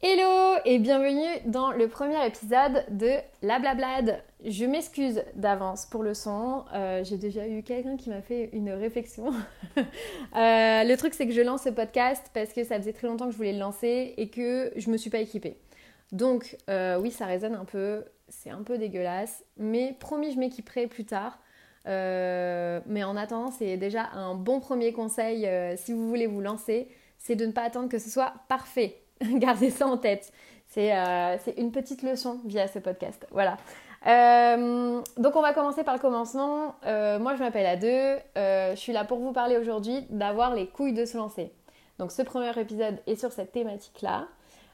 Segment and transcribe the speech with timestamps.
[0.00, 4.22] Hello et bienvenue dans le premier épisode de La Blablade.
[4.44, 6.64] Je m'excuse d'avance pour le son.
[6.72, 9.32] Euh, j'ai déjà eu quelqu'un qui m'a fait une réflexion.
[10.36, 13.26] Euh, le truc, c'est que je lance ce podcast parce que ça faisait très longtemps
[13.26, 15.56] que je voulais le lancer et que je me suis pas équipée.
[16.12, 18.04] Donc, euh, oui, ça résonne un peu.
[18.28, 19.44] C'est un peu dégueulasse.
[19.56, 21.40] Mais promis, je m'équiperai plus tard.
[21.86, 26.88] mais en attendant, c'est déjà un bon premier conseil si vous voulez vous lancer.
[27.18, 29.00] C'est de ne pas attendre que ce soit parfait
[29.38, 30.32] Gardez ça en tête.
[30.76, 33.26] Euh, c'est une petite leçon via ce podcast.
[33.30, 33.56] Voilà.
[34.06, 36.76] Euh, donc on va commencer par le commencement.
[36.86, 38.22] Euh, moi je m'appelle Ade.
[38.36, 41.52] je suis là pour vous parler aujourd'hui d'avoir les couilles de se lancer.
[41.98, 44.28] Donc ce premier épisode est sur cette thématique-là.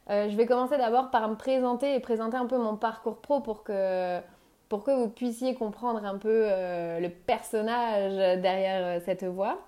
[0.08, 3.64] je vais commencer d'abord par me présenter et présenter un peu mon parcours pro pour
[3.64, 4.20] que,
[4.68, 9.58] pour que vous puissiez comprendre un peu le personnage derrière cette voix.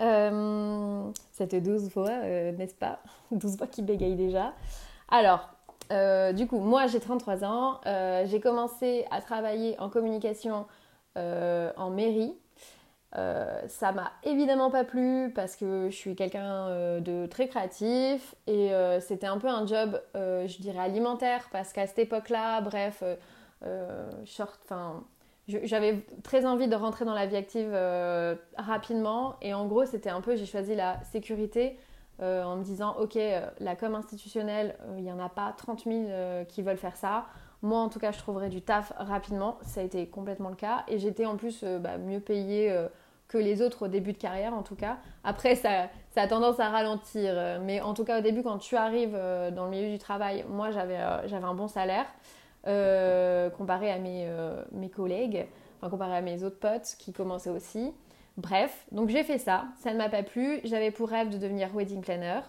[0.00, 3.00] Euh, cette douze fois, euh, n'est-ce pas?
[3.32, 4.54] 12 fois qui bégaye déjà.
[5.08, 5.50] Alors,
[5.92, 7.80] euh, du coup, moi j'ai 33 ans,
[8.26, 10.66] j'ai commencé à travailler en communication
[11.16, 12.34] en mairie.
[13.12, 18.70] ça m'a évidemment pas plu parce que je suis quelqu'un de très créatif et
[19.00, 23.02] c'était un peu un job, je dirais, alimentaire parce qu'à cette époque-là, bref,
[24.24, 25.02] short, enfin
[25.64, 29.36] j'avais très envie de rentrer dans la vie active euh, rapidement.
[29.42, 31.78] Et en gros c'était un peu j'ai choisi la sécurité
[32.22, 35.84] euh, en me disant ok euh, la com institutionnelle il n'y en a pas 30
[35.84, 36.04] 000
[36.48, 37.26] qui veulent faire ça.
[37.62, 39.58] Moi en tout cas je trouverais du taf rapidement.
[39.62, 40.84] Ça a été complètement le cas.
[40.88, 42.74] Et j'étais en plus bah, mieux payée
[43.28, 44.98] que les autres au début de carrière en tout cas.
[45.24, 47.60] Après ça, ça a tendance à ralentir.
[47.62, 49.18] Mais en tout cas au début quand tu arrives
[49.54, 52.06] dans le milieu du travail moi j'avais un bon salaire
[52.66, 55.46] euh, comparé à mes, euh, mes collègues,
[55.78, 57.92] enfin comparé à mes autres potes qui commençaient aussi.
[58.36, 61.74] Bref, donc j'ai fait ça, ça ne m'a pas plu, j'avais pour rêve de devenir
[61.74, 62.40] wedding planner.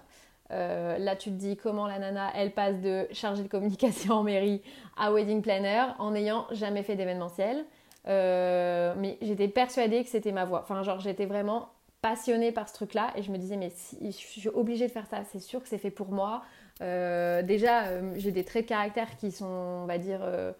[0.51, 4.23] Euh, là, tu te dis comment la nana, elle passe de chargée de communication en
[4.23, 4.61] mairie
[4.97, 7.65] à wedding planner en n'ayant jamais fait d'événementiel.
[8.05, 10.61] mais j'étais persuadée que c'était ma voie.
[10.63, 11.69] Enfin, genre, j'étais vraiment
[12.01, 15.05] passionnée par ce truc-là et je me disais, mais si, je suis obligée de faire
[15.05, 16.43] ça, c'est sûr que c'est fait pour moi.
[16.81, 20.53] Euh, déjà, euh, j'ai des traits de caractère qui sont, on va dire, euh,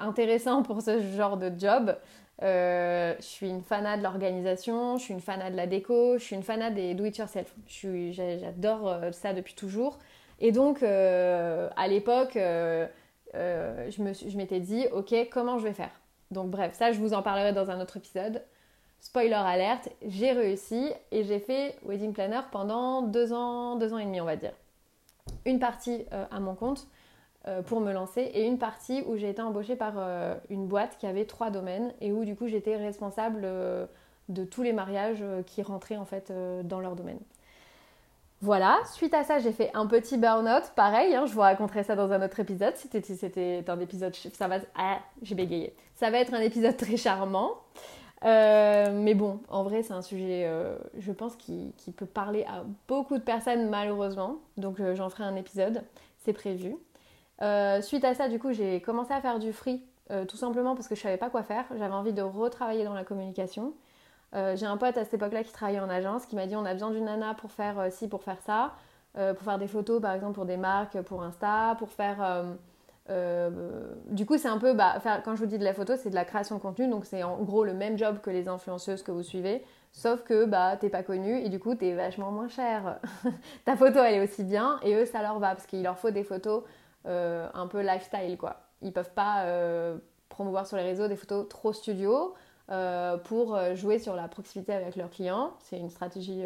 [0.00, 1.96] intéressants pour ce genre de job.
[2.40, 6.36] je suis une fanat de l'organisation, je suis une fanat de la déco, je suis
[6.36, 7.54] une fanat des do-it-yourself.
[7.68, 9.98] J'adore ça depuis toujours.
[10.40, 15.90] Et donc, à l'époque, je m'étais dit, ok, comment je vais faire?
[16.30, 18.42] Donc bref, ça, je vous en parlerai dans un autre épisode.
[19.00, 24.04] Spoiler alerte, j'ai réussi et j'ai fait wedding planner pendant deux ans, deux ans et
[24.04, 24.52] demi, on va dire
[25.44, 26.88] une partie euh, à mon compte
[27.48, 30.96] euh, pour me lancer et une partie où j'ai été embauchée par euh, une boîte
[30.98, 33.46] qui avait trois domaines et où du coup j'étais responsable
[34.28, 36.32] de tous les mariages qui rentraient en fait
[36.64, 37.18] dans leur domaine.
[38.40, 40.72] Voilà, suite à ça, j'ai fait un petit burn-out.
[40.74, 42.74] Pareil, hein, je vous raconterai ça dans un autre épisode.
[42.74, 44.16] C'était un épisode.
[44.16, 44.56] Ça va.
[44.74, 45.76] Ah, j'ai bégayé.
[45.94, 47.52] Ça va être un épisode très charmant.
[48.24, 52.64] Euh, mais bon, en vrai, c'est un sujet, euh, je pense, qui, peut parler à
[52.88, 54.36] beaucoup de personnes, malheureusement.
[54.56, 55.82] Donc, euh, j'en ferai un épisode,
[56.18, 56.76] c'est prévu.
[57.82, 59.82] suite à ça, du coup, j'ai commencé à faire du free,
[60.28, 61.64] tout simplement parce que je savais pas quoi faire.
[61.76, 63.74] J'avais envie de retravailler dans la communication.
[64.32, 66.72] j'ai un pote à cette époque-là qui travaillait en agence, qui m'a dit on a
[66.74, 68.74] besoin d'une nana pour faire ci, pour faire ça,
[69.14, 72.44] pour faire des photos, par exemple, pour des marques, pour Insta, pour faire
[73.12, 73.50] euh,
[74.06, 76.14] du coup, c'est un peu, bah, quand je vous dis de la photo, c'est de
[76.14, 79.10] la création de contenu, donc c'est en gros le même job que les influenceuses que
[79.10, 82.98] vous suivez, sauf que bah, t'es pas connu et du coup t'es vachement moins cher.
[83.64, 86.10] Ta photo elle est aussi bien et eux ça leur va parce qu'il leur faut
[86.10, 86.62] des photos
[87.06, 88.56] euh, un peu lifestyle quoi.
[88.80, 89.98] Ils peuvent pas euh,
[90.28, 92.34] promouvoir sur les réseaux des photos trop studio
[93.24, 95.52] pour jouer sur la proximité avec leurs clients.
[95.58, 96.42] C'est une stratégie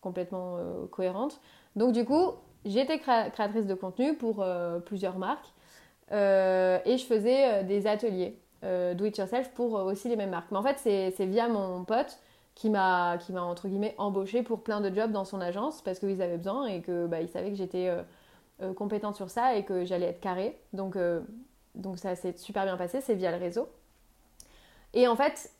[0.00, 0.58] complètement
[0.92, 1.40] cohérente.
[1.74, 2.34] Donc du coup,
[2.64, 4.46] j'étais créatrice de contenu pour
[4.84, 5.52] plusieurs marques
[6.10, 10.50] et je faisais euh, des ateliers euh, do it yourself pour aussi les mêmes marques.
[10.50, 12.18] Mais en fait, c'est via mon pote
[12.54, 15.98] qui m'a qui m'a entre guillemets embauché pour plein de jobs dans son agence parce
[15.98, 17.90] qu'ils avaient besoin et que bah, ils savaient que j'étais
[18.76, 20.58] compétente sur ça et que j'allais être carrée.
[20.72, 20.98] Donc
[21.74, 23.68] donc ça s'est super bien passé, c'est via le réseau.
[24.92, 25.50] Et en fait,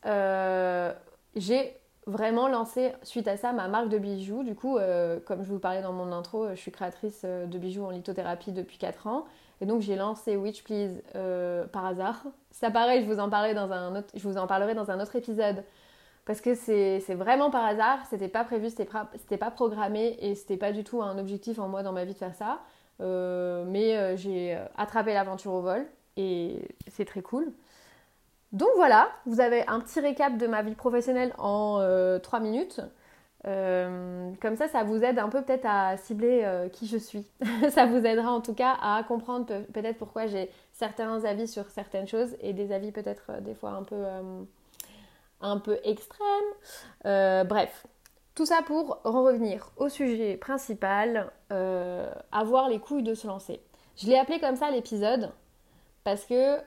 [1.35, 1.75] j'ai
[2.05, 4.43] vraiment lancé suite à ça ma marque de bijoux.
[4.43, 4.77] Du coup,
[5.25, 8.77] comme je vous parlais dans mon intro, je suis créatrice de bijoux en lithothérapie depuis
[8.77, 9.25] 4 ans.
[9.61, 12.23] Et donc j'ai lancé Witch Please euh, par hasard.
[12.49, 14.99] Ça pareil, je vous en parlerai dans un autre, je vous en parlerai dans un
[14.99, 15.63] autre épisode
[16.25, 17.99] parce que c'est vraiment par hasard.
[18.09, 21.83] C'était pas prévu, c'était pas programmé et c'était pas du tout un objectif en moi
[21.83, 22.59] dans ma vie de faire ça.
[23.01, 25.85] Euh, mais euh, j'ai attrapé l'aventure au vol
[26.17, 27.53] et c'est très cool.
[28.51, 31.79] Donc voilà, vous avez un petit récap de ma vie professionnelle en
[32.21, 32.81] 3 minutes.
[33.43, 37.25] Comme ça, ça vous aide un peu peut-être à cibler qui je suis.
[37.69, 42.07] ça vous aidera en tout cas à comprendre peut-être pourquoi j'ai certains avis sur certaines
[42.07, 44.03] choses et des avis peut-être des fois un peu,
[45.41, 46.27] un peu extrêmes.
[47.03, 47.87] bref,
[48.35, 51.31] tout ça pour revenir au sujet principal,
[52.31, 53.59] avoir les couilles de se lancer.
[53.97, 55.31] Je l'ai appelé comme ça l'épisode
[56.03, 56.59] parce que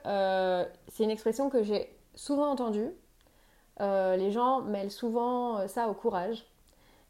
[0.89, 2.91] c'est une expression que j'ai souvent entendue
[3.81, 6.45] euh, les gens mêlent souvent euh, ça au courage.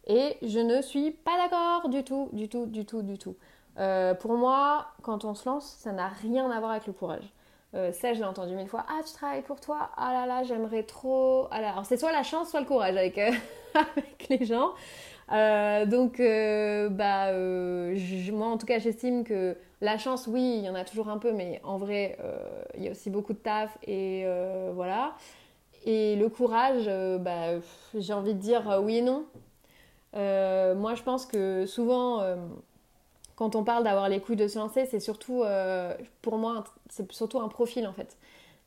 [0.08, 3.36] Et je ne suis pas d'accord du tout, du tout, du tout, du tout.
[3.78, 7.34] Euh, pour moi, quand on se lance, ça n'a rien à voir avec le courage.
[7.74, 8.86] ça, je l'ai entendu mille fois.
[8.88, 9.90] Ah, tu travailles pour toi?
[9.98, 11.48] Ah là là, j'aimerais trop.
[11.52, 13.18] Ah Alors, c'est soit la chance, soit le courage avec,
[13.74, 14.72] avec les gens.
[15.90, 17.34] donc, bah,
[18.32, 21.18] moi, en tout cas, j'estime que la chance, oui, il y en a toujours un
[21.18, 22.18] peu, mais en vrai,
[22.78, 24.26] il y a aussi beaucoup de taf et
[24.74, 25.16] voilà.
[25.86, 27.60] Et le courage, euh, bah,
[27.94, 29.26] j'ai envie de dire euh, oui et non.
[30.16, 32.24] Euh, moi, je pense que souvent,
[33.36, 35.44] quand on parle d'avoir les couilles de se lancer, c'est surtout,
[36.22, 38.18] pour moi, c'est surtout un profil en fait.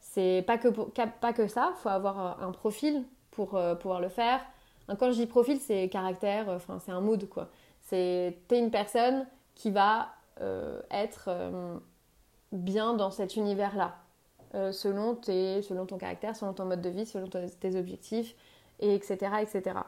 [0.00, 4.41] C'est pas que, pas que ça, faut avoir un profil pour pouvoir le faire.
[4.99, 7.49] Quand je dis profil, c'est caractère, enfin, c'est un mood quoi.
[7.81, 10.09] C'est t'es une personne qui va
[10.91, 11.31] être
[12.53, 13.97] bien dans cet univers-là.
[14.55, 18.35] Euh, selon, tes, selon ton caractère, selon ton mode de vie, selon tes objectifs,
[18.81, 19.81] et etc., etc.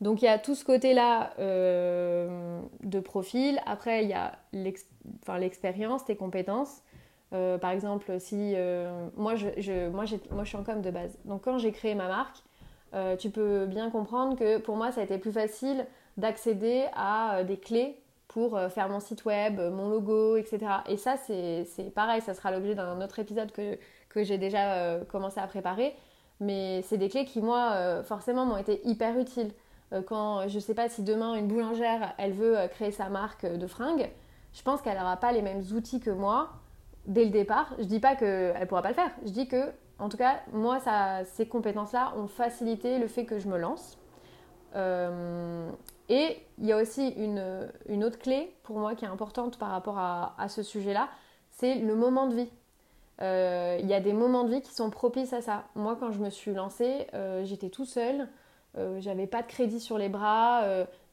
[0.00, 3.60] Donc il y a tout ce côté-là euh, de profil.
[3.66, 6.82] Après, il y a l'expérience, tes compétences.
[7.32, 8.54] Euh, par exemple, si
[9.16, 11.18] moi, je, moi, je suis en com de base.
[11.24, 12.42] Donc quand j'ai créé ma marque,
[13.18, 17.58] tu peux bien comprendre que pour moi, ça a été plus facile d'accéder à des
[17.58, 20.58] clés pour faire mon site web, mon logo, etc.
[20.88, 23.78] Et ça, c'est pareil, ça sera l'objet d'un autre épisode que,
[24.16, 25.94] que j'ai déjà euh, commencé à préparer.
[26.40, 29.50] Mais c'est des clés qui, moi, euh, forcément, m'ont été hyper utiles.
[29.92, 33.66] Euh, quand, je sais pas, si demain, une boulangère, elle veut créer sa marque de
[33.66, 34.10] fringues,
[34.52, 36.50] je pense qu'elle n'aura pas les mêmes outils que moi
[37.06, 37.74] dès le départ.
[37.78, 39.10] Je dis pas qu'elle ne pourra pas le faire.
[39.24, 43.38] Je dis que, en tout cas, moi, ça, ces compétences-là ont facilité le fait que
[43.38, 43.98] je me lance.
[46.08, 49.70] et il y a aussi une, une, autre clé pour moi qui est importante par
[49.70, 51.08] rapport à, à ce sujet-là,
[51.50, 52.50] c'est le moment de vie.
[53.22, 55.64] Euh, il y a des moments de vie qui sont propices à ça.
[55.74, 58.28] Moi, quand je me suis lancée, euh, j'étais tout seule.
[58.76, 60.62] Euh, j'avais pas de crédit sur les bras,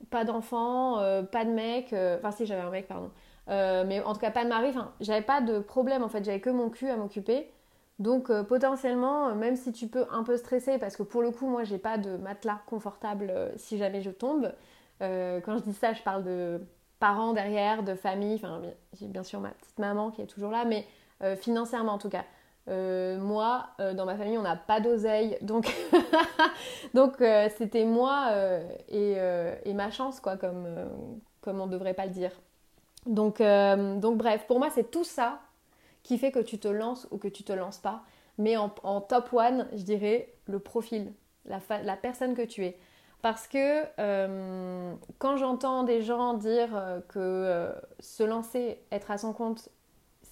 [0.10, 0.98] pas d'enfant,
[1.32, 1.94] pas de mec.
[1.94, 3.12] Enfin, si, j'avais un mec, pardon.
[3.48, 4.70] mais en tout cas, pas de mari.
[4.70, 6.24] Enfin, j'avais pas de problème en fait.
[6.24, 7.50] J'avais que mon cul à m'occuper.
[8.00, 11.64] Donc, potentiellement, même si tu peux un peu stresser, parce que pour le coup, moi,
[11.64, 14.52] j'ai pas de matelas confortable si jamais je tombe.
[15.00, 16.62] quand je dis ça, je parle de
[17.04, 18.36] parents derrière, de famille.
[18.36, 18.62] Enfin,
[18.94, 20.86] j'ai bien sûr ma petite maman qui est toujours là, mais
[21.22, 22.24] euh, financièrement en tout cas.
[22.70, 25.70] Euh, moi, euh, dans ma famille, on n'a pas d'oseille, donc,
[26.94, 27.18] donc
[27.58, 28.32] c'était moi
[28.88, 29.18] et,
[29.66, 30.68] et, ma chance, quoi, comme,
[31.42, 32.32] comme on ne devrait pas le dire.
[33.06, 35.42] Donc, donc bref, pour moi, c'est tout ça
[36.04, 38.04] qui fait que tu te lances ou que tu te lances pas.
[38.38, 41.14] Mais en, en top one, je dirais le profil,
[41.46, 42.78] la, la, personne que tu es.
[43.22, 43.84] Parce que
[45.20, 49.70] quand j'entends des gens dire que se lancer, être à son compte,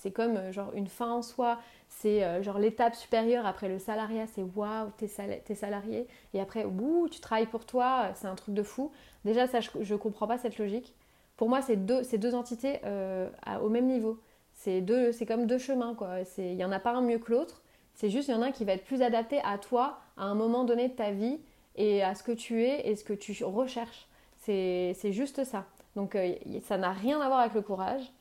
[0.02, 1.60] c'est comme euh, genre une fin en soi,
[2.02, 5.08] c'est euh, genre l'étape supérieure après le salariat, c'est waouh, t'es,
[5.56, 8.92] salarié, et après, ouh, tu travailles pour toi, c'est un truc de fou.
[9.24, 10.96] Déjà, ça, je, ne comprends pas cette logique.
[11.38, 13.30] Pour moi, c'est deux, deux entités euh,
[13.62, 14.20] au même niveau.
[14.54, 14.84] C'est,
[15.28, 16.18] comme deux chemins, quoi.
[16.38, 17.62] Il n'y en a pas un mieux que l'autre.
[17.94, 20.24] C'est juste, il y en a un qui va être plus adapté à toi, à
[20.24, 21.40] un moment donné de ta vie,
[21.76, 24.08] et à ce que tu es et ce que tu recherches.
[24.38, 25.66] C'est, juste ça.
[25.96, 26.18] Donc,
[26.64, 28.12] ça n'a rien à voir avec le courage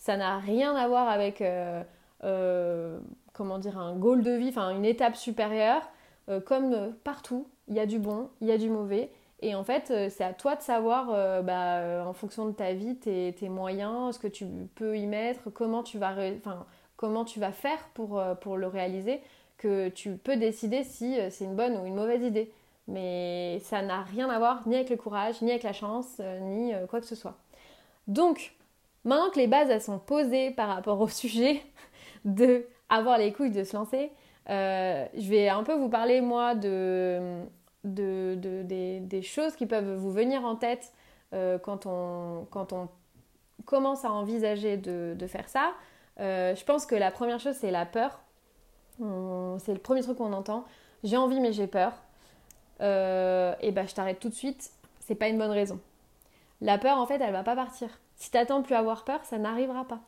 [0.00, 1.84] ça n'a rien à voir avec, euh,
[2.24, 2.98] euh,
[3.40, 5.80] comment dire, un goal de vie, enfin une étape supérieure.
[6.28, 9.10] Euh, comme partout, il y a du bon, il y a du mauvais.
[9.40, 11.06] Et en fait, c'est à toi de savoir,
[11.42, 14.44] bah, en fonction de ta vie, tes, tes, moyens, ce que tu
[14.74, 16.14] peux y mettre, comment tu vas,
[16.96, 19.22] comment tu vas faire pour, pour le réaliser,
[19.56, 22.52] que tu peux décider si c'est une bonne ou une mauvaise idée.
[22.88, 26.74] Mais ça n'a rien à voir ni avec le courage, ni avec la chance, ni
[26.90, 27.38] quoi que ce soit.
[28.08, 28.54] Donc,
[29.04, 31.62] Maintenant que les bases elles sont posées par rapport au sujet
[32.24, 34.12] de avoir les couilles de se lancer,
[34.48, 37.44] euh, je vais un peu vous parler moi de,
[37.84, 40.92] des, choses qui peuvent vous venir en tête
[41.32, 42.88] euh, quand, on, quand on
[43.64, 45.72] commence à envisager de, faire ça.
[46.18, 48.20] Euh, je pense que la première chose c'est la peur.
[48.98, 50.64] C'est le premier truc qu'on entend.
[51.04, 51.92] J'ai envie mais j'ai peur.
[52.80, 54.72] et ben je t'arrête tout de suite.
[54.98, 55.80] C'est pas une bonne raison.
[56.60, 57.88] La peur en fait elle va pas partir.
[58.16, 60.00] Si t'attends plus avoir peur, ça n'arrivera pas.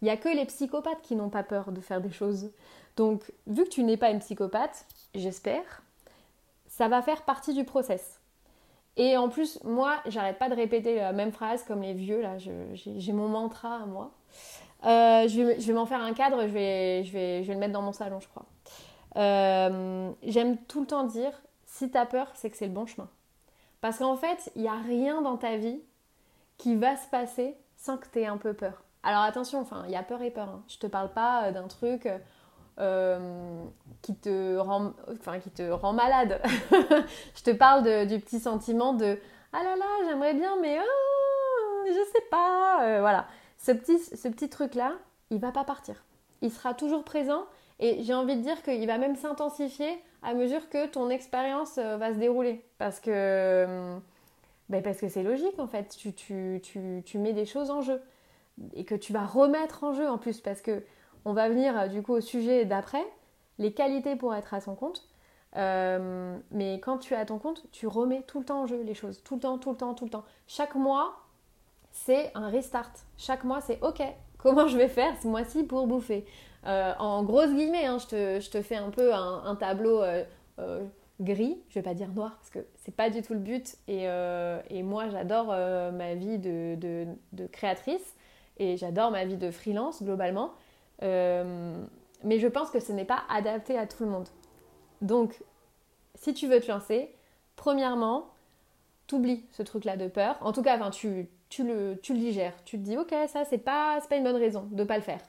[0.00, 2.50] Il n'y a que les psychopathes qui n'ont pas peur de faire des choses.
[2.96, 5.82] Donc, vu que tu n'es pas une psychopathe, j'espère,
[6.66, 8.20] ça va faire partie du process.
[8.96, 12.38] Et en plus, moi, j'arrête pas de répéter la même phrase comme les vieux, là,
[12.38, 14.12] j'ai mon mantra à moi.
[14.84, 17.72] Euh, je vais, m'en faire un cadre, je vais, je, vais, je vais le mettre
[17.72, 18.46] dans mon salon, je crois.
[19.16, 21.32] Euh, j'aime tout le temps dire,
[21.66, 23.08] si tu as peur, c'est que c'est le bon chemin.
[23.80, 25.80] Parce qu'en fait, il n'y a rien dans ta vie
[26.56, 28.82] qui va se passer sans que tu aies un peu peur.
[29.06, 30.48] Alors attention, enfin, il y a peur et peur.
[30.48, 30.62] Hein.
[30.68, 32.08] Je te parle pas euh, d'un truc
[34.02, 36.42] qui, te rend, enfin, qui te rend malade.
[37.34, 39.18] je te parle du petit sentiment de
[39.54, 43.00] ah là là, j'aimerais bien, mais oh, je sais pas.
[43.00, 43.26] voilà
[43.66, 44.92] ce petit, ce petit truc-là,
[45.30, 46.04] il va pas partir.
[46.40, 47.44] Il sera toujours présent
[47.80, 51.96] et j'ai envie de dire qu'il va même s'intensifier à mesure que ton expérience euh,
[51.96, 52.64] va se dérouler.
[52.78, 53.98] Parce que euh,
[54.68, 57.82] ben parce que c'est logique en fait, tu, tu, tu, tu, mets des choses en
[57.82, 58.00] jeu
[58.74, 60.82] et que tu vas remettre en jeu en plus parce que
[61.24, 63.04] on va venir euh, du coup au sujet d'après,
[63.58, 65.08] les qualités pour être à son compte.
[65.54, 68.94] mais quand tu es à ton compte, tu remets tout le temps en jeu les
[68.94, 70.24] choses, tout le temps, tout le temps, tout le temps.
[70.46, 71.26] Chaque mois,
[71.96, 72.92] c'est un restart.
[73.16, 74.02] Chaque mois, c'est OK,
[74.38, 76.26] comment je vais faire ce mois-ci pour bouffer?
[76.66, 80.24] Euh, En grosses guillemets, hein, je, te, fais un peu un, tableau euh,
[80.58, 80.84] euh,
[81.20, 83.76] gris, je vais pas dire noir parce que c'est pas du tout le but.
[83.88, 87.06] Et, moi, j'adore ma vie de,
[87.52, 88.15] créatrice
[88.58, 90.52] et j'adore ma vie de freelance globalement.
[91.00, 94.28] mais je pense que ce n'est pas adapté à tout le monde.
[95.02, 95.42] Donc,
[96.14, 97.14] si tu veux te lancer,
[97.56, 98.30] premièrement,
[99.06, 100.36] t'oublies ce truc-là de peur.
[100.40, 102.54] En tout cas, enfin, tu, tu le, digères.
[102.64, 105.02] Tu te dis, ok, ça, c'est pas, pas une bonne raison de ne pas le
[105.02, 105.20] faire.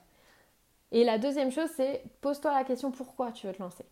[0.91, 3.85] Et la deuxième chose, c'est pose-toi la question pourquoi tu veux te lancer?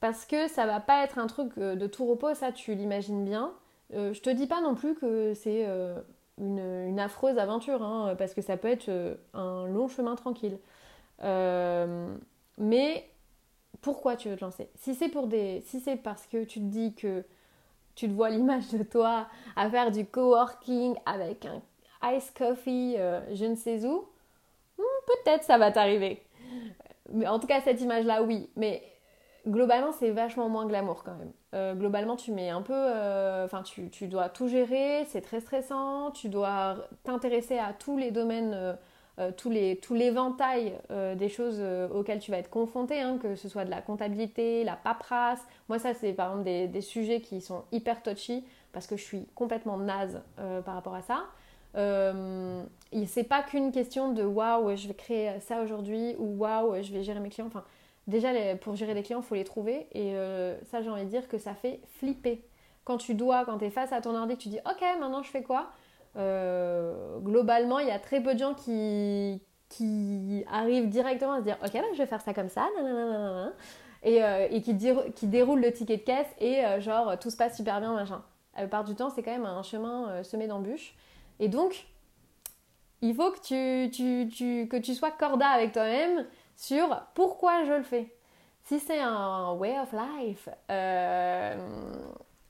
[0.00, 3.24] Parce que ça va pas être un truc euh, de tout repos, ça, tu l'imagines
[3.24, 3.52] bien.
[3.94, 6.00] Euh, je te dis pas non plus que c'est euh,
[6.38, 8.90] une, affreuse aventure, hein, parce que ça peut être
[9.34, 10.58] un long chemin tranquille.
[12.58, 13.10] mais
[13.82, 14.68] pourquoi tu veux te lancer?
[14.76, 17.24] Si c'est pour des, si c'est parce que tu te dis que
[17.94, 19.26] tu te vois l'image de toi
[19.56, 21.62] à faire du coworking avec un
[22.14, 24.08] ice coffee, euh, je ne sais où,
[24.78, 26.22] hmm, peut-être ça va t'arriver.
[27.12, 28.50] Mais en tout cas, cette image-là, oui.
[28.56, 28.82] Mais
[29.46, 31.32] globalement, c'est vachement moins glamour quand même.
[31.54, 32.74] Euh, globalement, tu mets un peu.
[32.74, 38.10] Euh, enfin, tu, dois tout gérer, c'est très stressant, tu dois t'intéresser à tous les
[38.10, 38.54] domaines
[39.18, 43.48] euh, tous les, tout l'éventail des choses auxquelles tu vas être confronté, hein, que ce
[43.48, 45.40] soit de la comptabilité, la paperasse.
[45.70, 49.02] Moi, ça, c'est par exemple des, des, sujets qui sont hyper touchy parce que je
[49.02, 51.24] suis complètement naze par rapport à ça.
[51.76, 52.62] Euh,
[53.06, 57.02] c'est pas qu'une question de waouh, je vais créer ça aujourd'hui ou waouh, je vais
[57.02, 57.48] gérer mes clients.
[57.48, 57.64] Enfin,
[58.06, 59.86] déjà, pour gérer des clients, il faut les trouver.
[59.92, 60.14] Et
[60.64, 62.44] ça, j'ai envie de dire que ça fait flipper.
[62.84, 65.30] Quand tu dois, quand tu es face à ton ordi, tu dis ok, maintenant je
[65.30, 65.70] fais quoi?
[66.16, 71.44] Euh, globalement, il y a très peu de gens qui, qui arrivent directement à se
[71.44, 72.68] dire Ok, bah, je vais faire ça comme ça,
[74.02, 74.76] et, euh, et qui,
[75.14, 78.22] qui, déroulent le ticket de caisse et euh, genre tout se passe super bien, machin.
[78.54, 80.94] La plupart du temps, c'est quand même un chemin semé d'embûches.
[81.40, 81.86] Et donc,
[83.02, 86.24] il faut que tu, tu, que tu sois corda avec toi-même
[86.56, 88.12] sur pourquoi je le fais.
[88.64, 90.48] Si c'est un way of life,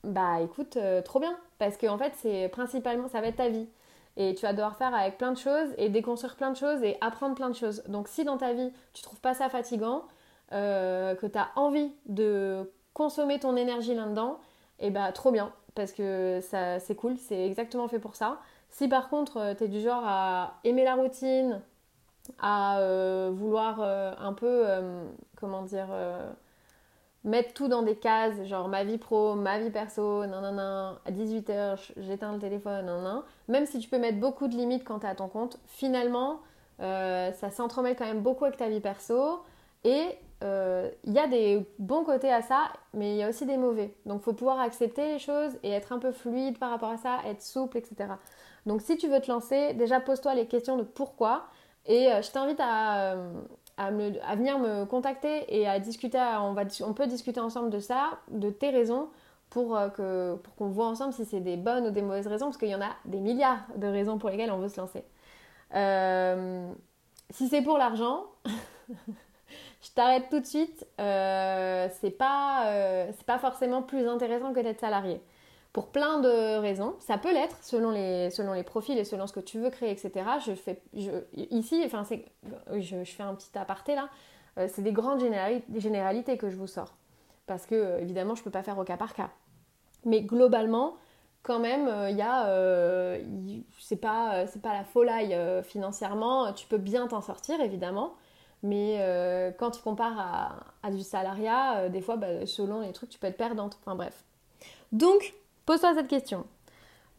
[0.05, 1.37] bah écoute, trop bien.
[1.59, 3.69] Parce qu'en en fait, c'est principalement, ça va être ta vie.
[4.17, 6.97] Et tu vas devoir faire avec plein de choses et déconstruire plein de choses et
[7.01, 7.83] apprendre plein de choses.
[7.87, 10.05] Donc si dans ta vie, tu trouves pas ça fatigant,
[10.53, 14.39] euh, que tu as envie de consommer ton énergie là-dedans,
[14.79, 15.53] et eh bah trop bien.
[15.75, 18.41] Parce que ça, c'est cool, c'est exactement fait pour ça.
[18.71, 21.61] Si par contre, euh, tu es du genre à aimer la routine,
[22.41, 24.65] à euh, vouloir un peu,
[25.37, 25.89] comment dire
[27.27, 30.97] mettre tout dans des cases, genre ma vie pro, ma vie perso, non, non, non,
[31.05, 33.25] à 18h, j'éteins le téléphone, non, non.
[33.49, 36.41] Même si tu peux mettre beaucoup de limites quand tu es à ton compte, finalement,
[36.81, 39.41] euh, ça s'entremêle quand même beaucoup avec ta vie perso.
[39.85, 43.47] Et il euh, y a des bons côtés à ça, mais il y a aussi
[43.47, 43.95] des mauvais.
[44.05, 46.99] Donc il faut pouvoir accepter les choses et être un peu fluide par rapport à
[46.99, 48.11] ça, être souple, etc.
[48.67, 51.47] Donc si tu veux te lancer, déjà pose-toi les questions de pourquoi.
[51.87, 53.17] Et euh, je t'invite à,
[53.77, 58.71] à, venir me contacter et à discuter, on, peut discuter ensemble de ça, de tes
[58.71, 59.09] raisons,
[59.51, 62.47] pour, euh, que, pour qu'on voit ensemble si c'est des bonnes ou des mauvaises raisons,
[62.47, 65.05] parce qu'il y en a des milliards de raisons pour lesquelles on veut se lancer.
[65.75, 66.71] Euh,
[67.31, 68.25] si c'est pour l'argent,
[68.89, 75.21] je t'arrête tout de suite, euh, c'est pas, pas forcément plus intéressant que d'être salarié
[75.77, 76.95] pour plein de raisons.
[77.01, 79.91] Ça peut l'être selon les, selon les profils et selon ce que tu veux créer,
[79.91, 80.11] etc.
[80.43, 81.11] Je fais, je,
[81.51, 82.25] ici, enfin, c'est,
[82.79, 84.09] je, fais un petit aparté là.
[84.57, 86.95] Euh, c'est des grandes généralités que je vous sors.
[87.47, 89.29] Parce que, euh, évidemment, je ne peux pas faire au cas par cas.
[90.07, 90.97] Mais globalement,
[91.43, 93.19] quand même, euh, il y a.
[93.79, 96.55] c'est pas, pas la folie financièrement.
[96.55, 98.15] Tu peux bien t'en sortir, évidemment.
[98.63, 103.19] Mais quand tu compares à, à du salariat, des fois, bah, selon les trucs, tu
[103.19, 103.77] peux être perdante.
[103.83, 104.25] Enfin bref.
[104.93, 105.35] Donc,
[105.67, 106.47] pose-toi cette question.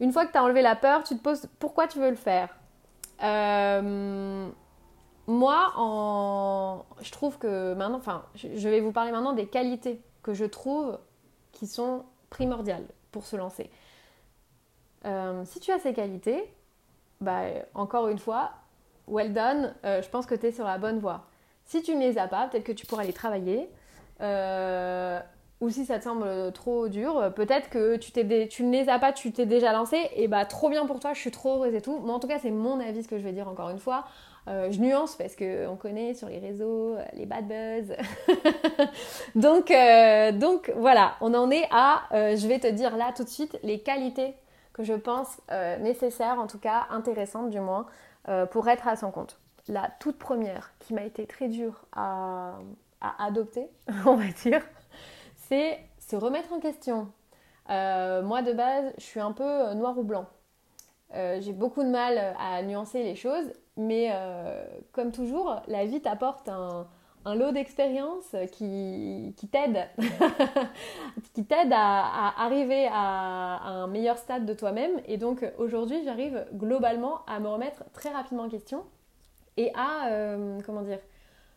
[0.00, 2.16] Une fois que tu as enlevé la peur, tu te poses pourquoi tu veux le
[2.16, 2.56] faire?
[3.22, 4.48] Euh,
[5.26, 10.44] moi, je trouve que maintenant, enfin, je vais vous parler maintenant des qualités que je
[10.44, 10.98] trouve
[11.52, 13.70] qui sont primordiales pour se lancer.
[15.04, 16.52] Euh, si tu as ces qualités,
[17.20, 17.42] bah,
[17.74, 18.52] encore une fois,
[19.06, 21.26] well done, euh, je pense que tu es sur la bonne voie.
[21.64, 23.68] Si tu ne les as pas, peut-être que tu pourras les travailler.
[25.60, 29.32] Ou si ça te semble trop dur, peut-être que tu, ne les as pas, tu
[29.32, 32.00] t'es déjà lancé, et bah trop bien pour toi, je suis trop heureuse et tout.
[32.04, 34.04] Mais en tout cas, c'est mon avis ce que je vais dire encore une fois.
[34.46, 37.96] Euh, je nuance parce qu'on connaît sur les réseaux les bad buzz.
[39.34, 43.80] donc, voilà, on en est à, je vais te dire là tout de suite, les
[43.80, 44.34] qualités
[44.72, 45.40] que je pense
[45.80, 47.86] nécessaires, en tout cas intéressantes du moins,
[48.28, 49.38] euh, pour être à son compte.
[49.68, 52.58] La toute première qui m'a été très dure à,
[53.00, 53.68] adopter,
[54.06, 54.62] on va dire,
[55.48, 57.08] c'est se remettre en question.
[57.70, 60.26] Euh, moi de base, je suis un peu euh, noir ou blanc.
[61.14, 64.12] J'ai beaucoup de mal à nuancer les choses, mais
[64.92, 66.86] comme toujours, la vie t'apporte un,
[67.34, 69.88] lot d'expériences qui, qui t'aide
[71.34, 75.00] qui à, arriver à, un meilleur stade de toi-même.
[75.06, 78.84] Et donc aujourd'hui, j'arrive globalement à me remettre très rapidement en question
[79.58, 81.00] et à, euh, comment dire,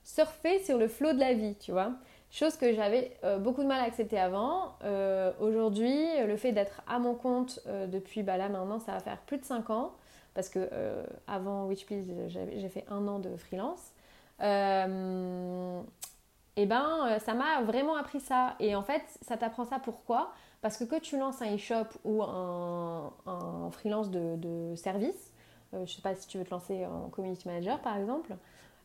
[0.04, 1.92] surfer sur le flot de la vie, tu vois.
[2.32, 4.76] Chose que j'avais euh, beaucoup de mal à accepter avant.
[4.84, 9.18] Euh, aujourd'hui, le fait d'être à mon compte depuis, bah là maintenant, ça va faire
[9.20, 9.94] plus de 5 ans.
[10.34, 10.70] Parce que
[11.28, 13.92] avant j'ai fait un an de freelance
[14.42, 15.82] et euh,
[16.66, 18.56] ben euh, ça m'a vraiment appris ça.
[18.60, 20.32] Et en fait, ça t'apprend ça pourquoi?
[20.62, 23.12] Parce que que tu lances un e-shop ou un,
[23.72, 25.32] freelance de, service,
[25.74, 28.36] euh, je sais pas si tu veux te lancer en community manager par exemple,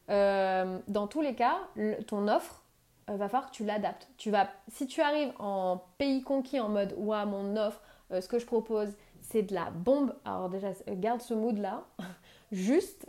[0.08, 1.58] dans tous les cas,
[2.06, 2.62] ton offre
[3.08, 4.08] va falloir que tu l'adaptes.
[4.16, 8.38] Tu vas, si tu arrives en pays conquis en mode ouah mon offre, ce que
[8.38, 8.94] je propose
[9.26, 10.14] c'est de la bombe.
[10.24, 11.84] Alors déjà garde ce mood là.
[12.52, 13.08] Juste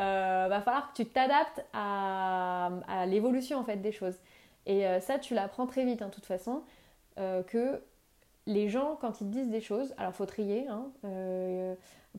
[0.00, 2.70] euh, va falloir que tu t'adaptes à,
[3.06, 4.16] l'évolution en fait des choses.
[4.66, 6.62] Et euh, ça, tu l'apprends très vite, hein, toute façon,
[7.18, 7.82] euh, que
[8.46, 10.66] les gens, quand ils disent des choses, alors faut trier.
[10.68, 10.86] Hein,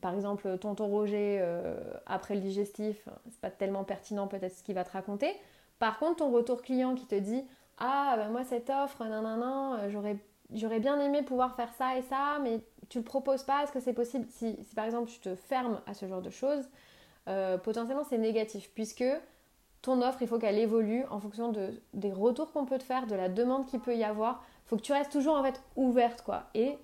[0.00, 1.44] par exemple, tonton Roger,
[2.06, 5.32] après le digestif, c'est pas tellement pertinent peut-être ce qu'il va te raconter.
[5.78, 7.42] Par contre, ton retour client qui te dit
[7.78, 10.16] Ah, ben moi, cette offre, nan, nan, nan j'aurais,
[10.52, 13.80] j'aurais bien aimé pouvoir faire ça et ça, mais tu le proposes pas, est-ce que
[13.80, 16.68] c'est possible si, par exemple tu te fermes à ce genre de choses,
[17.28, 19.04] euh, potentiellement c'est négatif puisque
[19.82, 23.06] ton offre, il faut qu'elle évolue en fonction de, des retours qu'on peut te faire,
[23.06, 24.42] de la demande qu'il peut y avoir.
[24.64, 25.44] Faut que tu restes toujours en
[25.76, 26.44] ouverte quoi.
[26.54, 26.78] Et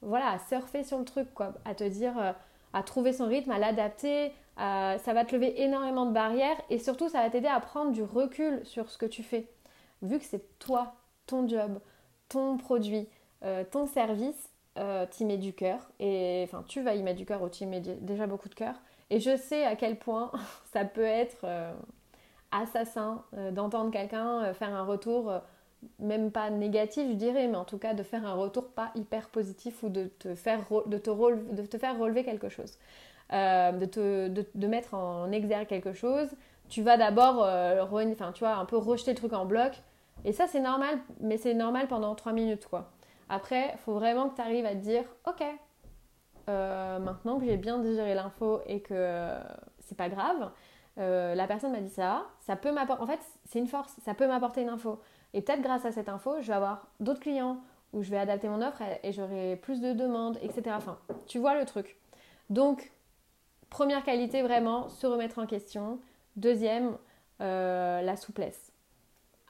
[0.00, 2.32] voilà, à surfer sur le truc quoi, à te dire, euh,
[2.76, 4.32] à trouver son rythme, à l'adapter.
[4.56, 8.02] ça va te lever énormément de barrières et surtout ça va t'aider à prendre du
[8.02, 9.46] recul sur ce que tu fais.
[10.02, 10.94] Vu que c'est toi,
[11.26, 11.80] ton job,
[12.28, 13.08] ton produit,
[13.44, 17.24] euh, ton service, tu y mets du cœur et enfin tu vas y mettre du
[17.24, 18.74] cœur ou tu y mets déjà beaucoup de cœur
[19.10, 20.30] et je sais à quel point
[20.72, 21.72] ça peut être euh,
[22.50, 25.32] assassin euh, d'entendre quelqu'un euh, faire un retour,
[25.98, 29.28] même pas négatif, je dirais, mais en tout cas de faire un retour pas hyper
[29.28, 32.78] positif ou de te faire, de te, de te faire relever quelque chose,
[33.30, 36.28] de, te, de, mettre en exergue quelque chose.
[36.68, 39.72] Tu vas d'abord, vois, un peu rejeter le truc en bloc.
[40.24, 42.90] Et ça, c'est normal, mais c'est normal pendant 3 minutes, quoi.
[43.28, 45.44] Après, il faut vraiment que tu arrives à te dire, ok,
[46.48, 49.40] euh, maintenant que j'ai bien digéré l'info et que euh,
[49.80, 50.50] c'est pas grave,
[50.98, 53.02] euh, la personne m'a dit ça, ça peut m'apporter.
[53.02, 55.00] En fait, c'est une force, ça peut m'apporter une info.
[55.34, 57.58] Et peut-être grâce à cette info, je vais avoir d'autres clients
[57.92, 60.62] où je vais adapter mon offre et, j'aurai plus de demandes, etc.
[60.76, 61.96] Enfin, tu vois le truc.
[62.50, 62.90] Donc,
[63.70, 65.98] première qualité, vraiment, se remettre en question.
[66.36, 66.96] Deuxième,
[67.40, 68.72] la souplesse.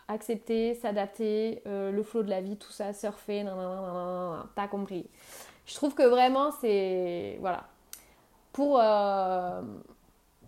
[0.09, 3.45] Accepter, s'adapter, le flot de la vie, tout ça, surfer,
[4.55, 5.09] t'as compris.
[5.67, 7.37] Je trouve que vraiment, c'est.
[7.41, 7.65] Voilà.
[8.53, 9.61] Pour, euh,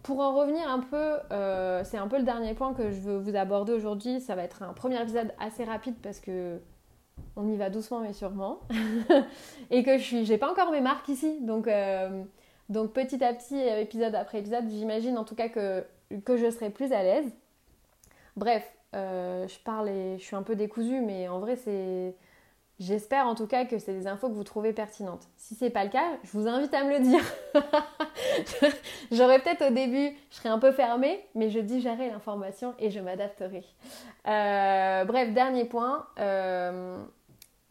[0.09, 3.19] pour en revenir un peu, euh, c'est un peu le dernier point que je veux
[3.19, 4.23] vous aborder aujourd'hui.
[4.23, 6.63] Ça va être un premier épisode assez rapide parce que
[7.37, 8.61] on y va doucement mais sûrement.
[9.71, 11.43] et que je suis, j'ai pas encore mes marques ici.
[11.43, 12.25] Donc, euh,
[12.71, 15.85] donc petit à petit, épisode après épisode, j'imagine en tout cas que,
[16.25, 17.31] que je serai plus à l'aise.
[18.35, 22.15] Bref, je parle et je suis un peu décousue, mais en vrai, c'est
[22.81, 25.27] J'espère en tout cas que c'est des infos que vous trouvez pertinentes.
[25.37, 27.25] Si c'est pas le cas, je vous invite à me le dire.
[29.13, 33.01] J'aurais peut-être au début, je serais un peu fermée, mais je digérerai l'information et je
[33.01, 33.65] m'adapterai.
[34.29, 36.07] Euh, bref, dernier point.
[36.21, 37.03] Euh,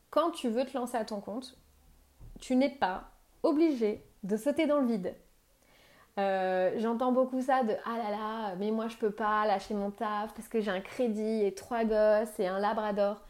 [0.10, 1.58] quand tu veux te lancer à ton compte,
[2.42, 3.06] tu n'es pas
[3.44, 5.16] obligé de sauter dans le vide.
[6.20, 9.92] Euh, j'entends beaucoup ça de ah là là, mais moi je peux pas lâcher mon
[9.92, 13.22] taf parce que j'ai un crédit et trois gosses et un labrador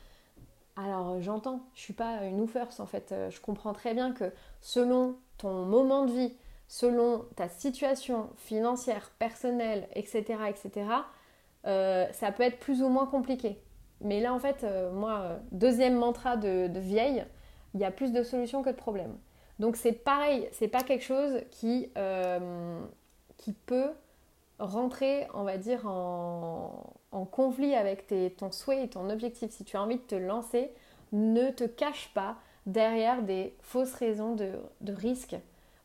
[0.78, 3.14] alors j'entends, je suis pas une oufers en fait.
[3.30, 6.38] Je comprends très bien que selon ton moment de vie,
[6.68, 10.88] selon ta situation financière, personnelle, etc., etc.,
[11.64, 13.60] ça peut être plus ou moins compliqué.
[14.02, 17.26] Mais là, en fait, moi, deuxième mantra de, vieille,
[17.74, 19.18] il y a plus de solutions que de problèmes.
[19.60, 21.42] Donc c'est pareil, c'est pas quelque chose
[21.98, 22.80] euh,
[23.38, 23.92] qui peut
[24.60, 26.94] rentrer, on va dire, en,
[27.32, 29.52] conflit avec ton souhait et ton objectif.
[29.52, 30.72] Si tu as envie de te lancer,
[31.12, 35.36] ne te cache pas derrière des fausses raisons de, risque.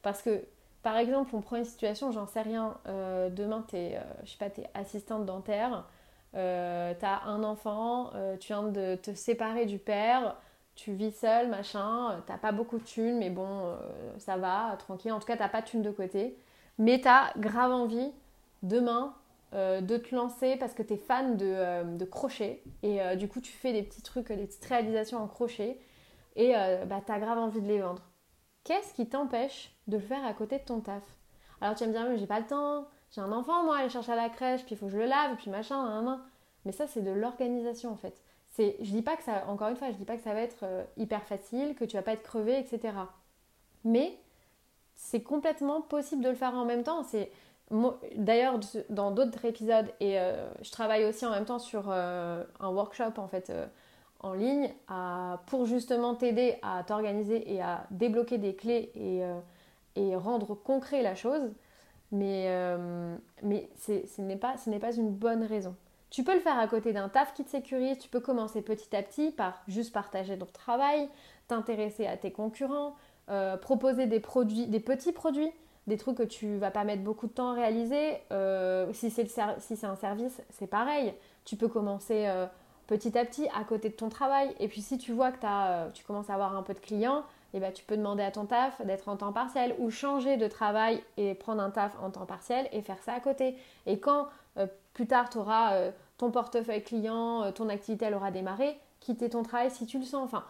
[0.03, 0.45] Parce que,
[0.83, 4.01] par exemple, on prend une situation, j'en sais rien, euh, demain, tu es, euh,
[4.39, 5.87] pas, es assistante dentaire,
[6.33, 10.37] tu as un enfant, tu viens de te séparer du père,
[10.75, 13.77] tu vis seul, machin, euh, t'as pas beaucoup de thunes, mais bon, euh,
[14.19, 15.13] ça va, tranquille.
[15.13, 16.37] En tout cas, t'as pas de thunes de côté.
[16.79, 18.11] Mais t'as grave envie,
[18.63, 19.15] demain,
[19.55, 22.63] euh, de te lancer parce que t'es fan de, crochet.
[22.83, 25.79] Et du coup, tu fais des petits trucs, des petites réalisations en crochet.
[26.37, 26.55] Et
[26.87, 28.03] bah, t'as grave envie de les vendre.
[28.65, 31.03] Qu'est-ce qui t'empêche de le faire à côté de ton taf?
[31.61, 32.87] Alors, tu vas me dire, mais j'ai pas le temps.
[33.11, 35.05] J'ai un enfant, moi, aller chercher à la crèche, puis il faut que je le
[35.05, 36.21] lave, puis machin, nan, nan.
[36.65, 38.23] Mais ça, c'est de l'organisation, en fait
[38.57, 40.65] je dis pas que ça, encore une fois, je dis pas que ça va être
[40.65, 42.95] euh, hyper facile, que tu vas pas être crevé, etc.
[43.85, 44.19] Mais
[44.95, 47.03] c'est complètement possible de le faire en même temps.
[47.03, 47.31] C'est
[48.17, 52.69] d'ailleurs dans d'autres épisodes et euh, je travaille aussi en même temps sur euh, un
[52.69, 53.53] workshop en fait
[54.21, 54.71] en ligne
[55.47, 61.51] pour justement t'aider à t'organiser et à débloquer des clés et, rendre concret la chose.
[62.13, 62.47] Mais,
[63.43, 65.75] mais ce n'est pas, pas une bonne raison.
[66.13, 68.95] Tu peux le faire à côté d'un taf qui te sécurise, tu peux commencer petit
[68.95, 71.09] à petit par juste partager ton travail,
[71.49, 72.95] t'intéresser à tes concurrents,
[73.31, 75.51] euh, proposer des produits, des petits produits,
[75.87, 78.19] des trucs que tu vas pas mettre beaucoup de temps à réaliser.
[78.31, 81.13] Euh, si c'est si un service, c'est pareil.
[81.45, 82.47] Tu peux commencer euh,
[82.87, 84.55] petit à petit à côté de ton travail.
[84.61, 87.25] Et puis si tu vois que as, tu commences à avoir un peu de clients,
[87.55, 90.49] eh ben, tu peux demander à ton taf d'être en temps partiel ou changer de
[90.49, 93.57] travail et prendre un taf en temps partiel et faire ça à côté.
[93.87, 94.29] Et quand
[94.93, 95.93] plus tard tu auras
[96.23, 100.05] ton portefeuille client, euh, ton activité, elle aura démarré, quitter ton travail si tu le
[100.05, 100.23] sens.
[100.25, 100.45] Enfin,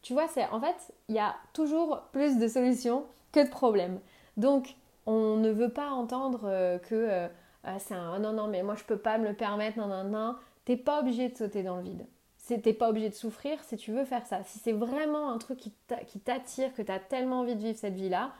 [0.00, 4.00] tu vois, c'est en fait, il y a toujours plus de solutions que de problèmes.
[4.38, 4.74] Donc,
[5.04, 7.28] on ne veut pas entendre euh, que euh,
[7.64, 10.04] ah, c'est un non, non, mais moi je peux pas me le permettre, non, non,
[10.04, 10.36] non.
[10.64, 12.06] T'es pas obligé de sauter dans le vide.
[12.46, 14.42] T'es pas obligé de souffrir si tu veux faire ça.
[14.44, 17.92] Si c'est vraiment un truc qui t'attire, que tu as tellement envie de vivre cette
[17.92, 18.32] vie-là,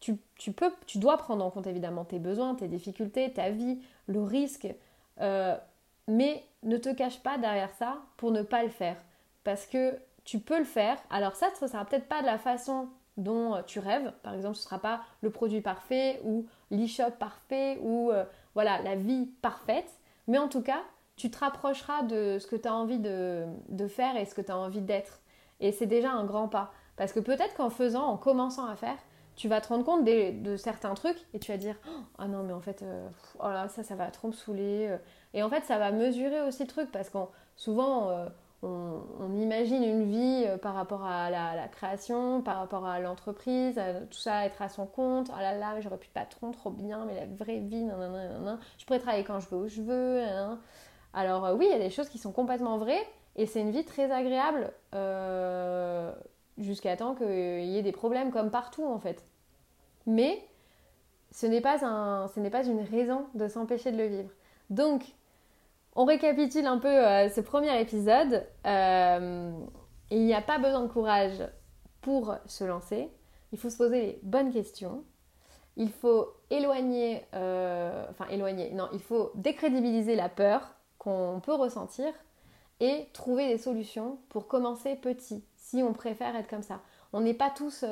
[0.00, 0.18] tu,
[0.52, 4.68] peux, tu dois prendre en compte évidemment tes besoins, tes difficultés, ta vie, le risque
[6.08, 8.96] mais ne te cache pas derrière ça pour ne pas le faire.
[9.44, 10.98] Parce que tu peux le faire.
[11.10, 14.12] Alors ça, ce sera peut-être pas de la façon dont euh, tu rêves.
[14.22, 18.80] Par exemple, ce ne sera pas le produit parfait ou l'e-shop parfait ou euh, voilà,
[18.80, 19.90] la vie parfaite.
[20.26, 20.80] Mais en tout cas,
[21.16, 23.46] tu te rapprocheras de ce que tu as envie de,
[23.88, 25.20] faire et ce que tu as envie d'être.
[25.60, 26.72] Et c'est déjà un grand pas.
[26.96, 28.98] Parce que peut-être qu'en faisant, en commençant à faire,
[29.36, 32.42] tu vas te rendre compte de certains trucs et tu vas dire oh, ah non
[32.42, 34.98] mais en fait euh, oh ça ça va trop me saouler
[35.34, 37.18] et en fait, ça va mesurer aussi le truc parce que
[37.56, 38.10] souvent,
[38.62, 44.18] on, imagine une vie euh, par rapport à la, création, par rapport à l'entreprise, tout
[44.18, 45.30] ça, être à son compte.
[45.32, 48.44] Oh là là, j'aurais pu de patron, trop bien, mais la vraie vie, nan, nan,
[48.44, 50.22] nan, je pourrais travailler quand je veux, où je veux.
[51.12, 53.70] Alors euh, oui, il y a des choses qui sont complètement vraies et c'est une
[53.70, 54.72] vie très agréable
[56.58, 59.22] jusqu'à temps qu'il y ait des problèmes comme partout en fait.
[60.06, 60.42] Mais
[61.30, 64.30] ce n'est pas, ce n'est pas une raison de s'empêcher de le vivre.
[64.70, 65.04] Donc,
[65.98, 68.46] on récapitule un peu euh, ce premier épisode.
[68.64, 69.50] Euh,
[70.12, 71.42] il n'y a pas besoin de courage
[72.02, 73.10] pour se lancer.
[73.50, 75.02] Il faut se poser les bonnes questions.
[75.76, 82.12] Il faut éloigner, euh, enfin éloigner, non, il faut décrédibiliser la peur qu'on peut ressentir
[82.78, 86.80] et trouver des solutions pour commencer petit, si on préfère être comme ça.
[87.12, 87.84] On n'est pas tous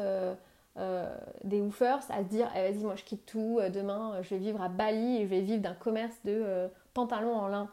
[1.44, 4.60] des woofers à se dire eh, vas-y moi je quitte tout, demain je vais vivre
[4.60, 7.68] à Bali et je vais vivre d'un commerce de pantalons en lin.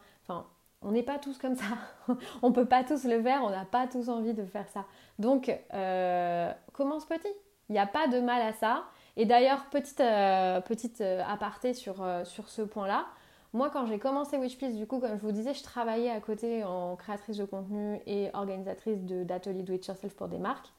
[0.84, 1.64] On n'est pas tous comme ça.
[2.42, 4.84] on peut pas tous le faire, on n'a pas tous envie de faire ça.
[5.18, 7.32] Donc, euh, commence petit.
[7.70, 8.84] Il n'y a pas de mal à ça.
[9.16, 13.06] Et d'ailleurs, petite, euh, petite euh, aparté sur, ce point-là.
[13.54, 16.64] Moi, quand j'ai commencé Witchpiece, du coup, comme je vous disais, je travaillais à côté
[16.64, 20.72] en créatrice de contenu et organisatrice d'ateliers do it yourself pour des marques.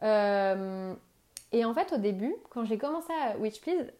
[0.00, 3.92] et en fait, au début, quand j'ai commencé à Witchplease,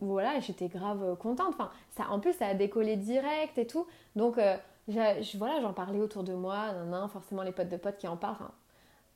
[0.00, 1.50] voilà, j'étais grave contente.
[1.50, 3.86] Enfin, ça, en plus, ça a décollé direct et tout.
[4.16, 4.38] Donc,
[4.88, 6.72] euh, voilà, j'en parlais autour de moi.
[6.86, 8.50] Non, forcément, les potes de potes qui en parlent.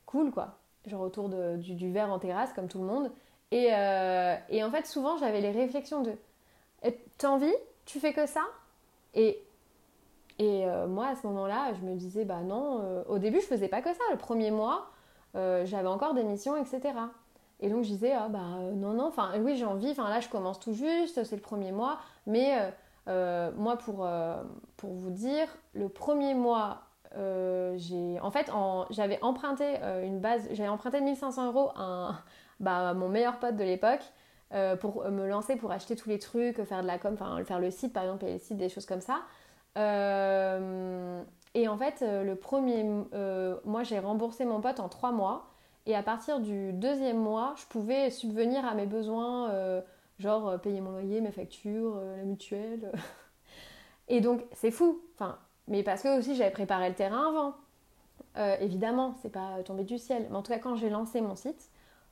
[0.05, 0.57] Cool, quoi.
[0.85, 3.11] Genre autour du, verre en terrasse, comme tout le monde.
[3.51, 6.13] Et, euh, en fait, souvent, j'avais les réflexions de
[7.17, 7.53] T'as envie?
[7.85, 8.41] Tu fais que ça?
[9.13, 9.41] Et
[10.39, 13.81] Et moi, à ce moment-là, je me disais, bah non, au début, je faisais pas
[13.81, 14.03] que ça.
[14.11, 14.87] Le premier mois,
[15.33, 16.93] j'avais encore des missions, etc.
[17.59, 18.39] Et donc, je disais, ah bah
[18.73, 21.71] non, non, enfin, oui, j'ai envie, enfin là, je commence tout juste, c'est le premier
[21.71, 22.71] mois, mais
[23.07, 24.07] moi, pour,
[24.77, 26.81] pour vous dire, le premier mois,
[27.15, 28.51] j'ai en fait
[28.89, 32.21] j'avais emprunté une base j'avais emprunté 1500 euros à,
[32.59, 34.03] bah, mon meilleur pote de l'époque
[34.53, 37.59] euh, pour me lancer, pour acheter tous les trucs, faire de la com, enfin faire
[37.59, 39.21] le site par exemple, payer le site, des choses comme ça.
[39.77, 41.21] Euh,
[41.53, 42.83] et en fait, euh, le premier,
[43.65, 45.47] moi j'ai remboursé mon pote en trois mois.
[45.85, 49.49] Et à partir du deuxième mois, je pouvais subvenir à mes besoins,
[50.19, 52.91] genre payer mon loyer, mes factures, la mutuelle.
[54.07, 55.01] et donc c'est fou.
[55.15, 57.55] Enfin, mais parce que aussi j'avais préparé le terrain avant.
[58.61, 60.27] évidemment, c'est pas tombé du ciel.
[60.29, 61.69] Mais en tout cas, quand j'ai lancé mon site,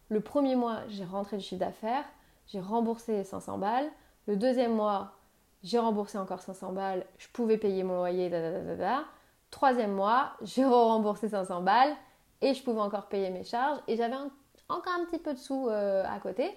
[0.09, 2.05] le premier mois, j'ai rentré du chiffre d'affaires
[2.47, 3.89] j'ai remboursé 500 balles.
[4.27, 5.11] Le deuxième mois,
[5.63, 9.03] j'ai remboursé encore 500 balles, je pouvais payer mon loyer, da,
[9.51, 11.95] Troisième mois, j'ai remboursé 500 balles
[12.41, 14.15] et je pouvais encore payer mes charges et j'avais
[14.67, 16.51] encore un petit peu de sous euh, à côté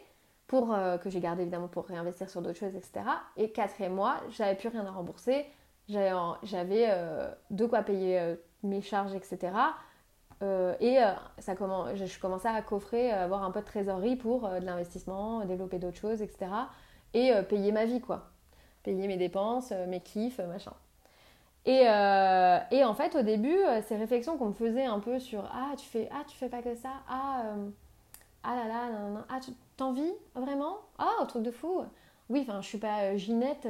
[0.48, 3.04] pour euh, que j'ai gardé évidemment pour réinvestir sur d'autres choses, etc.
[3.37, 5.46] Et quatrième mois, j'avais plus rien à rembourser,
[5.88, 9.52] j'avais euh, de quoi payer mes charges, etc.
[10.42, 14.48] Euh, et euh, ça je, commençais à coffrer, euh, avoir un peu de trésorerie pour
[14.48, 16.50] de l'investissement, développer d'autres choses, etc.
[17.14, 18.30] Et payer ma vie, quoi.
[18.82, 20.74] Payer mes dépenses, mes kiffs, machin.
[21.64, 25.74] Et, et, en fait, au début, ces réflexions qu'on me faisait un peu sur Ah,
[25.76, 27.54] tu fais, ah, tu fais pas que ça, ah,
[28.42, 29.40] ah là là, non, non, ah,
[29.92, 30.78] vis vraiment?
[30.98, 31.82] Ah, truc de fou
[32.30, 33.66] oui, enfin, je suis pas Ginette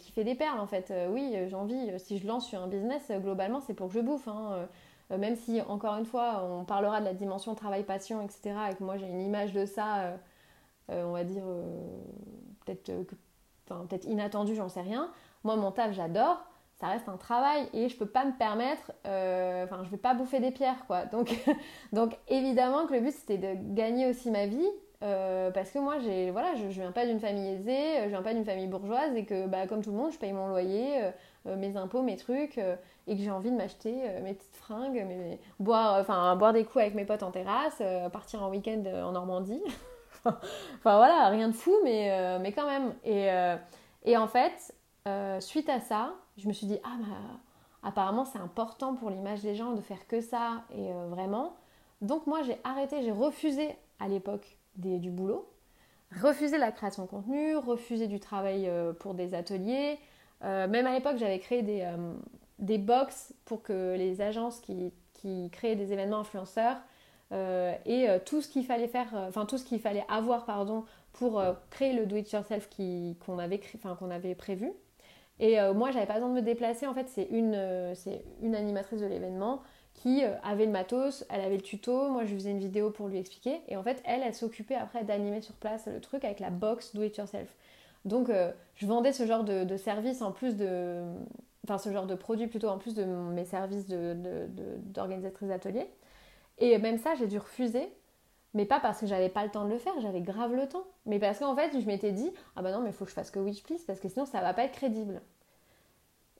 [0.00, 0.92] qui fait des perles en fait.
[1.10, 1.96] oui, j'ai.
[2.00, 4.26] Si je lance sur un business, globalement, c'est pour que je bouffe.
[4.26, 4.66] Hein.
[5.10, 8.84] Euh, même si, encore une fois, on parlera de la dimension travail-passion, etc., et que
[8.84, 10.16] moi j'ai une image de ça, euh,
[10.90, 11.44] euh, on va dire,
[12.64, 12.92] peut-être
[13.66, 15.10] peut inattendue, j'en sais rien.
[15.44, 16.44] Moi, mon taf, j'adore
[16.80, 20.38] ça reste un travail et je peux pas me permettre, enfin je vais pas bouffer
[20.38, 21.06] des pierres quoi.
[21.06, 21.34] Donc,
[21.92, 24.64] donc évidemment que le but c'était de gagner aussi ma vie
[25.00, 28.44] parce que moi j'ai voilà je, viens pas d'une famille aisée, je viens pas d'une
[28.44, 31.10] famille bourgeoise et que bah, comme tout le monde je paye mon loyer,
[31.44, 32.60] mes impôts, mes trucs
[33.08, 36.52] et que j'ai envie de m'acheter euh, mes petites fringues, mes, boire, euh, enfin, boire
[36.52, 39.62] des coups avec mes potes en terrasse, euh, partir en week-end en Normandie.
[40.26, 40.38] enfin
[40.82, 42.94] voilà, rien de fou, mais, mais quand même.
[43.04, 43.28] Et,
[44.04, 44.74] et en fait,
[45.40, 49.54] suite à ça, je me suis dit, ah bah, apparemment c'est important pour l'image des
[49.54, 51.56] gens de faire que ça, et vraiment.
[52.02, 55.48] Donc moi j'ai arrêté, j'ai refusé à l'époque du boulot,
[56.22, 59.98] refusé la création de contenu, refusé du travail pour des ateliers.
[60.42, 61.86] même à l'époque j'avais créé des,
[62.58, 66.76] des box pour que les agences qui, qui créent des événements influenceurs
[67.32, 70.44] euh, et euh, tout ce qu'il fallait faire, euh, enfin tout ce qu'il fallait avoir
[70.46, 72.68] pardon pour créer le do it yourself
[73.26, 73.60] qu'on avait,
[73.98, 74.70] qu'on avait prévu.
[75.40, 77.56] Et moi j'avais pas besoin de me déplacer, en fait c'est une,
[78.40, 79.62] une animatrice de l'événement
[80.02, 83.18] qui avait le matos, elle avait le tuto, moi je faisais une vidéo pour lui
[83.18, 86.50] expliquer et en fait elle, elle s'occupait après d'animer sur place le truc avec la
[86.50, 87.48] box do it yourself.
[88.04, 88.30] Donc
[88.76, 91.02] je vendais ce genre de, service en plus de,
[91.64, 95.86] enfin ce genre de produit plutôt en plus de mes services d'organisatrice d'atelier.
[96.58, 97.88] Et même ça, j'ai dû refuser,
[98.54, 100.84] mais pas parce que j'avais pas le temps de le faire, j'avais grave le temps,
[101.06, 103.14] mais parce qu'en fait, je m'étais dit, ah bah non, mais il faut que je
[103.14, 105.20] fasse que Wish Please, parce que sinon ça va pas être crédible.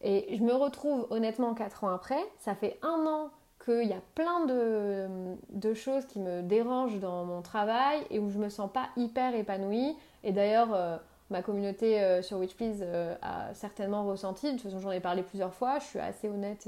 [0.00, 3.30] Et je me retrouve honnêtement 4 ans après, ça fait un an
[3.68, 8.38] qu'il y a plein de, choses qui me dérangent dans mon travail et où je
[8.38, 9.94] me sens pas hyper épanouie.
[10.24, 10.96] Et d'ailleurs, euh,
[11.30, 14.46] ma communauté euh, sur Witchplease euh, a certainement ressenti.
[14.46, 15.78] De toute façon, j'en ai parlé plusieurs fois.
[15.80, 16.66] Je suis assez honnête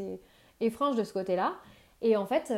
[0.61, 1.55] et, franche de ce côté-là.
[2.03, 2.53] Et en fait,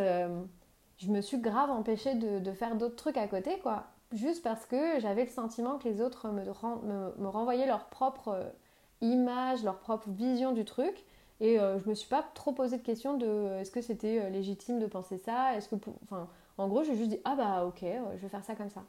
[0.98, 3.84] je me suis grave empêchée de, faire d'autres trucs à côté, quoi.
[4.12, 8.52] Juste parce que j'avais le sentiment que les autres me, renvoyaient leur propre
[9.00, 11.04] image, leur propre vision du truc.
[11.42, 14.86] Et je me suis pas trop posé de questions de est-ce que c'était légitime de
[14.86, 15.56] penser ça?
[15.56, 15.74] Est-ce que,
[16.04, 18.84] enfin, en gros, j'ai juste dit ah bah ok, je vais faire ça comme ça.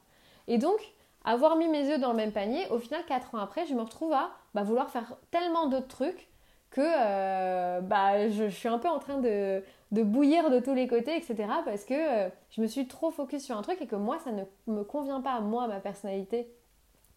[0.47, 0.79] Et donc,
[1.25, 3.81] avoir mis mes œufs dans le même panier, au final, 4 ans après, je me
[3.81, 6.27] retrouve à bah, vouloir faire tellement d'autres trucs
[6.69, 11.15] que euh, bah, je, suis un peu en train de, bouillir de tous les côtés,
[11.15, 11.35] etc.
[11.63, 14.31] Parce que euh, je me suis trop focus sur un truc et que moi, ça
[14.31, 16.47] ne me convient pas à moi, ma personnalité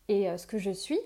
[0.09, 1.01] et euh, ce que je suis.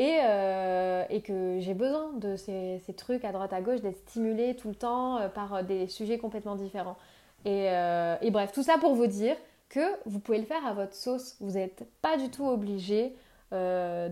[0.00, 4.74] Et, que j'ai besoin de ces, trucs à droite à gauche, d'être stimulée tout le
[4.74, 6.96] temps par des sujets complètement différents.
[7.44, 9.36] et bref, tout ça pour vous dire
[9.70, 11.36] que vous pouvez le faire à votre sauce.
[11.40, 13.14] Vous n'êtes pas du tout obligé
[13.52, 14.08] euh,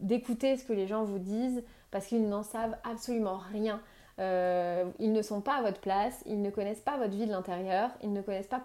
[0.00, 3.80] d'écouter ce que les gens vous disent parce qu'ils n'en savent absolument rien.
[4.18, 7.32] Euh, ils ne sont pas à votre place, ils ne connaissent pas votre vie de
[7.32, 8.62] l'intérieur, ils ne connaissent pas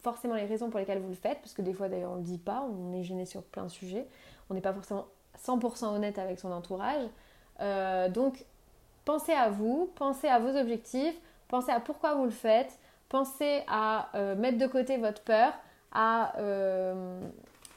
[0.00, 2.20] forcément les raisons pour lesquelles vous le faites, parce que des fois d'ailleurs on ne
[2.20, 4.08] le dit pas, on est gêné sur plein de sujets,
[4.50, 5.06] on n'est pas forcément
[5.44, 7.02] 100% honnête avec son entourage.
[7.60, 8.44] Euh, donc
[9.04, 11.14] pensez à vous, pensez à vos objectifs,
[11.48, 15.52] pensez à pourquoi vous le faites, pensez à euh, mettre de côté votre peur,
[15.92, 17.20] à, euh,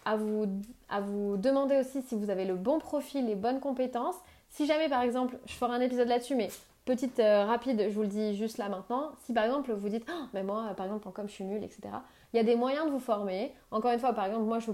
[0.05, 0.45] à, vous,
[0.89, 4.17] à vous demander aussi si vous avez le bon profil, les bonnes compétences.
[4.49, 6.49] Si jamais, par exemple, je ferai un épisode là-dessus, mais
[6.85, 9.11] petite euh, rapide, je vous le dis juste là maintenant.
[9.25, 11.63] Si par exemple vous dites, oh, mais moi, par exemple, en com, je suis nulle,
[11.63, 11.81] etc.
[12.33, 13.53] Il y a des moyens de vous former.
[13.71, 14.71] Encore une fois, par exemple, moi, je,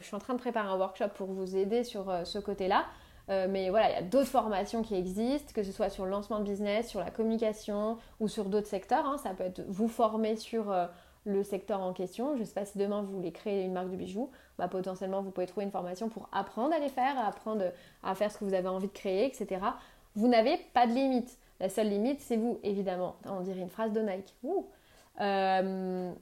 [0.00, 2.86] suis en train de préparer un workshop pour vous aider sur ce côté-là.
[3.28, 6.10] Euh, mais voilà, il y a d'autres formations qui existent, que ce soit sur le
[6.10, 9.04] lancement de business, sur la communication ou sur d'autres secteurs.
[9.04, 9.18] Hein.
[9.18, 10.86] Ça peut être vous former sur euh,
[11.24, 12.36] le secteur en question.
[12.36, 15.22] Je ne sais pas si demain vous voulez créer une marque de bijoux, bah, potentiellement
[15.22, 17.64] vous pouvez trouver une formation pour apprendre à les faire, apprendre
[18.04, 19.60] à faire ce que vous avez envie de créer, etc.
[20.16, 21.38] Vous n'avez pas de limite.
[21.60, 23.16] La seule limite, c'est vous, évidemment.
[23.24, 24.34] On dirait une phrase de Nike.
[25.20, 26.12] Euh,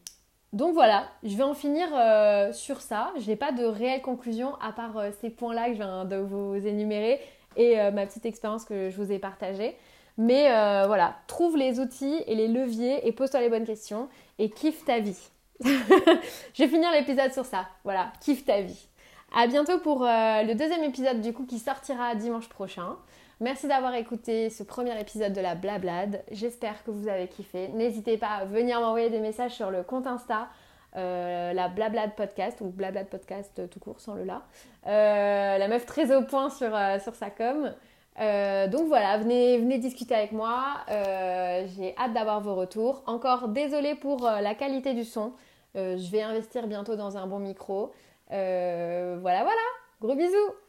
[0.52, 3.12] donc voilà, je vais en finir euh, sur ça.
[3.18, 6.16] Je n'ai pas de réelle conclusion à part euh, ces points-là que je viens de
[6.16, 7.20] vous énumérer
[7.56, 9.76] et ma petite expérience que je vous ai partagée.
[10.18, 10.48] Mais
[10.86, 14.08] voilà, trouve les outils et les leviers et pose-toi les bonnes questions
[14.40, 15.30] et kiffe ta vie.
[15.64, 17.68] je vais finir l'épisode sur ça.
[17.84, 18.88] Voilà, kiffe ta vie.
[19.32, 22.96] À bientôt pour le deuxième épisode du coup qui sortira dimanche prochain.
[23.44, 26.24] Merci d'avoir écouté ce premier épisode de la Blablade.
[26.30, 27.68] J'espère que vous avez kiffé.
[27.74, 30.48] N'hésitez pas à venir m'envoyer des messages sur le compte Insta,
[30.96, 34.44] euh, la Blablade Podcast ou Blablade Podcast tout court sans le là.
[34.86, 37.70] Euh, la meuf très au point sur, euh, sur sa com.
[38.16, 40.76] donc voilà, venez, venez discuter avec moi.
[40.88, 43.02] J'ai hâte d'avoir vos retours.
[43.06, 45.34] Encore désolé pour la qualité du son.
[45.74, 47.92] je vais investir bientôt dans un bon micro.
[48.30, 49.66] voilà, voilà.
[50.00, 50.63] Gros bisous